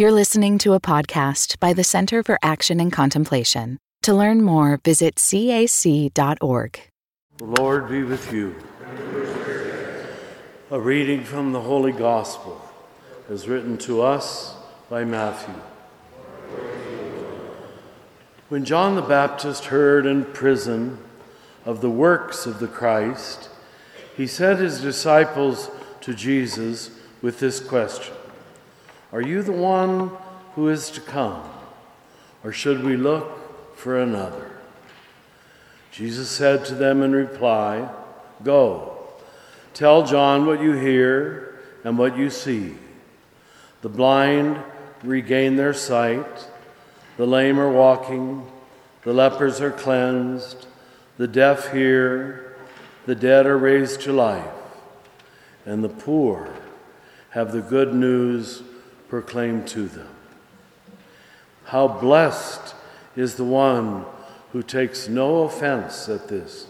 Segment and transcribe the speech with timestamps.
[0.00, 3.78] You're listening to a podcast by the Center for Action and Contemplation.
[4.02, 6.80] To learn more, visit cac.org.
[7.38, 8.54] The Lord be with you.
[10.70, 12.60] A reading from the Holy Gospel
[13.28, 14.54] is written to us
[14.88, 15.60] by Matthew.
[18.50, 20.98] When John the Baptist heard in prison
[21.64, 23.48] of the works of the Christ,
[24.16, 25.72] he sent his disciples
[26.02, 28.14] to Jesus with this question
[29.12, 30.10] are you the one
[30.54, 31.42] who is to come,
[32.44, 34.50] or should we look for another?
[35.90, 37.88] Jesus said to them in reply,
[38.42, 38.98] Go,
[39.74, 42.74] tell John what you hear and what you see.
[43.80, 44.58] The blind
[45.02, 46.48] regain their sight,
[47.16, 48.46] the lame are walking,
[49.02, 50.66] the lepers are cleansed,
[51.16, 52.56] the deaf hear,
[53.06, 54.44] the dead are raised to life,
[55.64, 56.52] and the poor
[57.30, 58.62] have the good news
[59.08, 60.08] proclaimed to them.
[61.64, 62.74] How blessed
[63.16, 64.04] is the one
[64.52, 66.66] who takes no offense at this.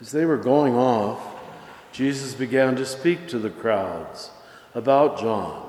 [0.00, 1.20] As they were going off,
[1.92, 4.30] Jesus began to speak to the crowds
[4.74, 5.64] about John.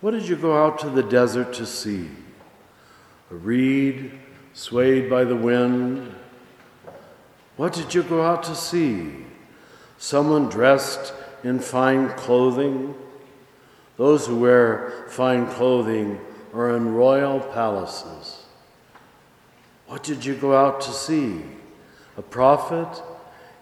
[0.00, 2.08] What did you go out to the desert to see?
[3.30, 4.12] A reed
[4.52, 6.14] swayed by the wind?
[7.56, 9.12] What did you go out to see?
[9.98, 11.12] Someone dressed
[11.44, 12.94] in fine clothing?
[13.96, 16.20] Those who wear fine clothing
[16.54, 18.42] are in royal palaces.
[19.86, 21.42] What did you go out to see?
[22.16, 23.02] A prophet?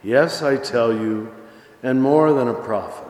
[0.02, 1.32] Yes, I tell you,
[1.82, 3.06] and more than a prophet.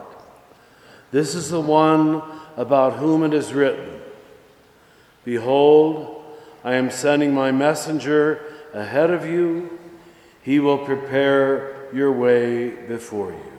[1.10, 2.22] This is the one
[2.56, 4.00] about whom it is written
[5.24, 6.24] Behold,
[6.64, 8.40] I am sending my messenger
[8.72, 9.78] ahead of you.
[10.42, 13.52] He will prepare your way before you.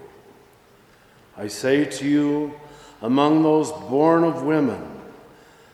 [1.38, 2.54] I say to you,
[3.02, 4.88] among those born of women,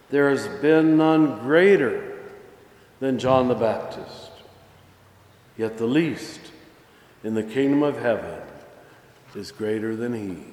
[0.09, 2.17] there has been none greater
[2.99, 4.31] than John the Baptist.
[5.57, 6.39] Yet the least
[7.23, 8.41] in the kingdom of heaven
[9.35, 10.43] is greater than he.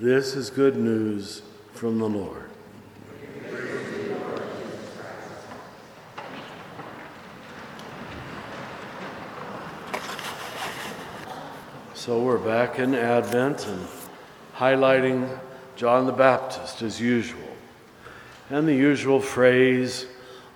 [0.00, 1.42] This is good news
[1.74, 2.48] from the Lord.
[11.94, 13.86] So we're back in Advent and
[14.56, 15.38] highlighting
[15.76, 17.40] John the Baptist as usual.
[18.50, 20.06] And the usual phrase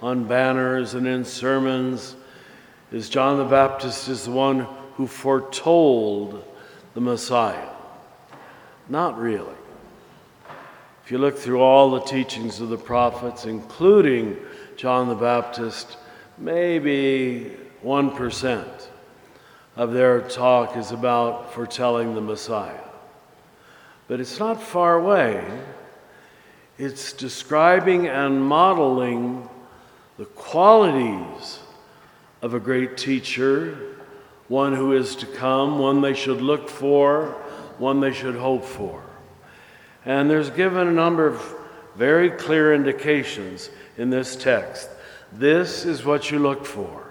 [0.03, 2.17] on banners and in sermons
[2.93, 6.45] is John the Baptist is the one who foretold
[6.95, 7.69] the Messiah.
[8.89, 9.55] Not really.
[11.05, 14.37] If you look through all the teachings of the prophets, including
[14.77, 15.97] John the Baptist,
[16.39, 18.87] maybe 1%
[19.77, 22.86] of their talk is about foretelling the Messiah.
[24.09, 25.45] But it's not far away.
[26.79, 29.49] It's describing and modeling
[30.19, 31.61] the qualities
[32.43, 33.97] of a great teacher,
[34.49, 37.35] one who is to come, one they should look for,
[37.79, 39.03] one they should hope for.
[40.05, 41.55] And there's given a number of
[41.97, 44.89] very clear indications in this text.
[45.33, 47.05] This is what you look for.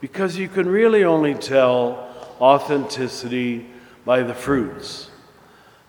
[0.00, 2.08] Because you can really only tell
[2.40, 3.66] authenticity
[4.04, 5.07] by the fruits.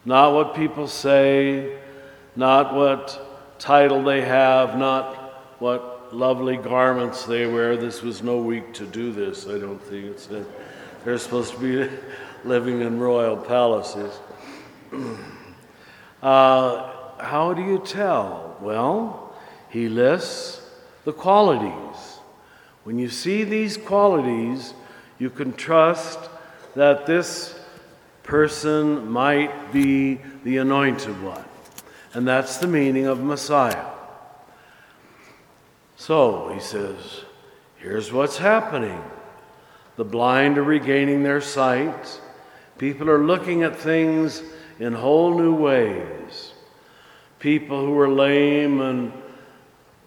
[0.06, 1.78] Not what people say,
[2.36, 5.16] not what title they have, not
[5.60, 7.76] what lovely garments they wear.
[7.78, 10.06] This was no week to do this, I don't think.
[10.06, 10.30] It's,
[11.04, 11.98] they're supposed to be
[12.46, 14.20] living in royal palaces.
[16.22, 18.58] Uh, how do you tell?
[18.60, 19.34] Well,
[19.70, 20.62] he lists
[21.06, 22.20] the qualities.
[22.84, 24.74] When you see these qualities,
[25.18, 26.20] you can trust
[26.76, 27.59] that this
[28.30, 31.44] person might be the anointed one.
[32.14, 33.88] And that's the meaning of Messiah.
[35.98, 37.24] So, he says,
[37.78, 39.02] here's what's happening
[39.96, 42.22] the blind are regaining their sight,
[42.78, 44.44] people are looking at things
[44.80, 46.54] in whole new ways.
[47.40, 49.12] People who were lame and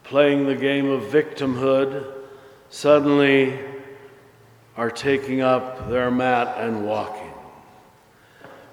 [0.04, 2.10] playing the game of victimhood
[2.70, 3.58] suddenly
[4.76, 7.31] are taking up their mat and walking.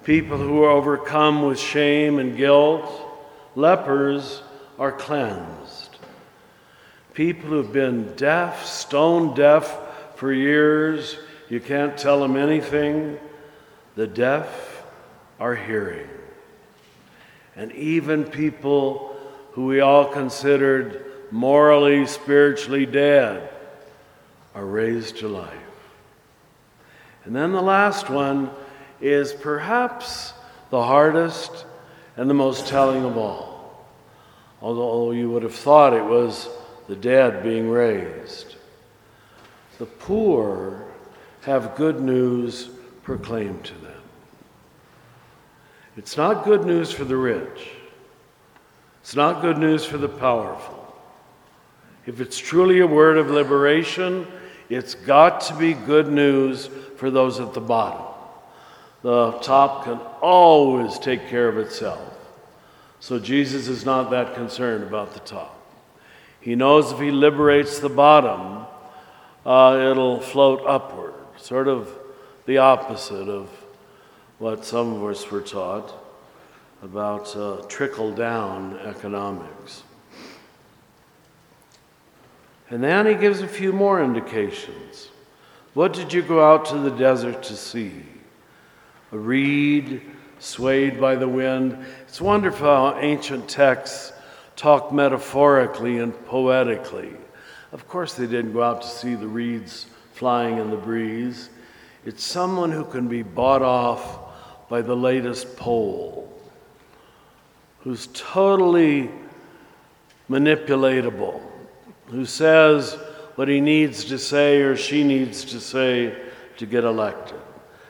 [0.09, 2.83] People who are overcome with shame and guilt,
[3.53, 4.41] lepers,
[4.79, 5.97] are cleansed.
[7.13, 9.77] People who've been deaf, stone deaf
[10.15, 13.19] for years, you can't tell them anything,
[13.93, 14.83] the deaf
[15.39, 16.09] are hearing.
[17.55, 19.15] And even people
[19.51, 23.47] who we all considered morally, spiritually dead
[24.55, 25.53] are raised to life.
[27.25, 28.49] And then the last one
[29.01, 30.33] is perhaps
[30.69, 31.65] the hardest
[32.17, 33.85] and the most telling of all.
[34.61, 36.49] Although you would have thought it was
[36.87, 38.55] the dead being raised.
[39.77, 40.83] The poor
[41.41, 42.69] have good news
[43.03, 44.01] proclaimed to them.
[45.95, 47.69] It's not good news for the rich.
[49.01, 50.75] It's not good news for the powerful.
[52.05, 54.27] If it's truly a word of liberation,
[54.67, 58.08] it's got to be good news for those at the bottom.
[59.01, 62.13] The top can always take care of itself.
[62.99, 65.55] So Jesus is not that concerned about the top.
[66.41, 68.65] He knows if he liberates the bottom,
[69.45, 71.89] uh, it'll float upward, sort of
[72.45, 73.49] the opposite of
[74.37, 75.93] what some of us were taught
[76.81, 79.83] about uh, trickle down economics.
[82.69, 85.09] And then he gives a few more indications.
[85.73, 88.03] What did you go out to the desert to see?
[89.11, 90.01] A reed
[90.39, 91.77] swayed by the wind.
[92.01, 94.13] It's wonderful how ancient texts
[94.55, 97.13] talk metaphorically and poetically.
[97.71, 101.49] Of course, they didn't go out to see the reeds flying in the breeze.
[102.05, 104.19] It's someone who can be bought off
[104.69, 106.31] by the latest poll,
[107.81, 109.09] who's totally
[110.29, 111.41] manipulatable,
[112.07, 112.97] who says
[113.35, 116.15] what he needs to say or she needs to say
[116.57, 117.39] to get elected.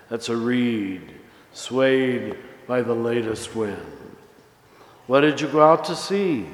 [0.09, 1.13] That's a reed
[1.53, 3.77] swayed by the latest wind.
[5.07, 6.45] What did you go out to see?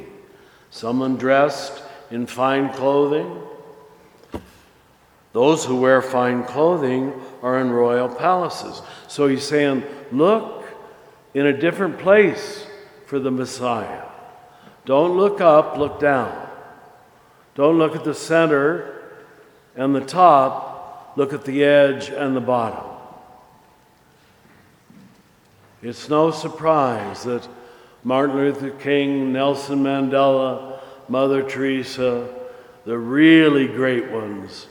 [0.70, 3.42] Someone dressed in fine clothing?
[5.34, 8.82] Those who wear fine clothing are in royal palaces.
[9.10, 10.66] So he's saying, look
[11.34, 12.66] in a different place
[13.06, 14.04] for the Messiah.
[14.86, 16.48] Don't look up, look down.
[17.56, 19.02] Don't look at the center
[19.76, 22.95] and the top, look at the edge and the bottom.
[25.86, 27.48] It's no surprise that
[28.04, 32.28] Martin Luther King, Nelson Mandela, Mother Teresa,
[32.86, 34.66] the really great ones,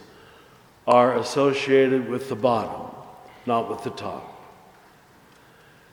[0.88, 2.90] are associated with the bottom,
[3.46, 4.28] not with the top.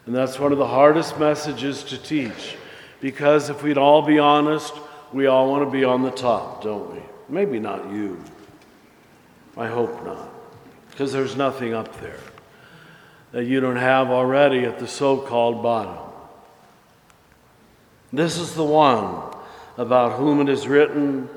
[0.07, 2.57] And that's one of the hardest messages to teach
[2.99, 4.73] because if we'd all be honest,
[5.13, 7.01] we all want to be on the top, don't we?
[7.29, 8.23] Maybe not you.
[9.55, 10.29] I hope not.
[10.89, 12.17] Because there's nothing up there
[13.31, 15.97] that you don't have already at the so called bottom.
[18.11, 19.33] This is the one
[19.77, 21.29] about whom it is written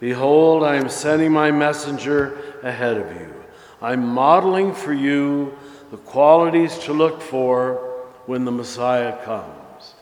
[0.00, 3.34] Behold, I am sending my messenger ahead of you.
[3.82, 5.56] I'm modeling for you
[5.90, 9.94] the qualities to look for when the Messiah comes.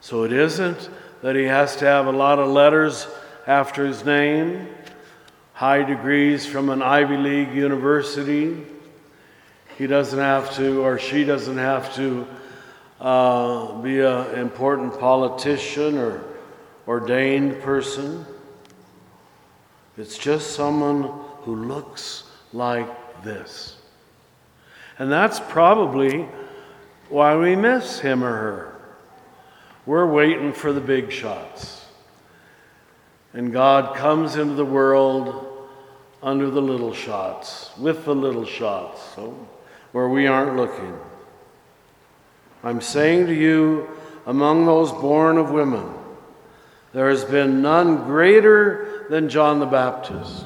[0.00, 0.90] So it isn't
[1.22, 3.06] that he has to have a lot of letters
[3.46, 4.68] after his name,
[5.52, 8.66] high degrees from an Ivy League university.
[9.82, 12.24] He doesn't have to, or she doesn't have to,
[13.00, 16.22] uh, be an important politician or
[16.86, 18.24] ordained person.
[19.98, 21.10] It's just someone
[21.42, 23.76] who looks like this.
[25.00, 26.28] And that's probably
[27.08, 28.80] why we miss him or her.
[29.84, 31.84] We're waiting for the big shots.
[33.32, 35.68] And God comes into the world
[36.22, 39.48] under the little shots, with the little shots, so,
[39.92, 40.98] where we aren't looking.
[42.64, 43.88] I'm saying to you,
[44.26, 45.92] among those born of women,
[46.92, 50.44] there has been none greater than John the Baptist.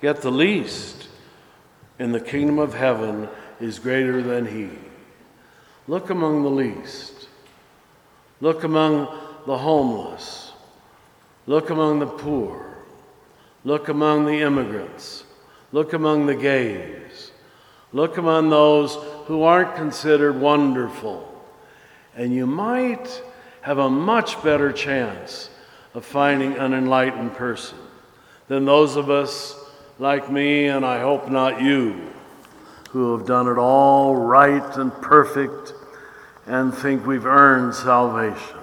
[0.00, 1.08] Yet the least
[1.98, 3.28] in the kingdom of heaven
[3.60, 4.70] is greater than he.
[5.86, 7.28] Look among the least.
[8.40, 9.06] Look among
[9.46, 10.52] the homeless.
[11.46, 12.78] Look among the poor.
[13.64, 15.24] Look among the immigrants.
[15.72, 17.03] Look among the gays.
[17.94, 18.96] Look among those
[19.26, 21.30] who aren't considered wonderful.
[22.16, 23.22] And you might
[23.60, 25.48] have a much better chance
[25.94, 27.78] of finding an enlightened person
[28.48, 29.54] than those of us
[30.00, 32.10] like me, and I hope not you,
[32.90, 35.72] who have done it all right and perfect
[36.46, 38.58] and think we've earned salvation.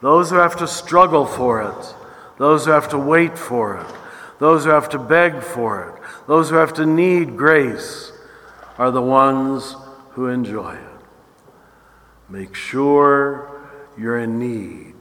[0.00, 1.94] Those who have to struggle for it,
[2.38, 3.86] those who have to wait for it,
[4.38, 8.12] those who have to beg for it, those who have to need grace
[8.76, 9.74] are the ones
[10.10, 11.00] who enjoy it.
[12.28, 13.60] Make sure
[13.96, 14.94] you're in need,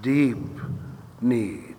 [0.00, 0.38] deep
[1.20, 1.69] need.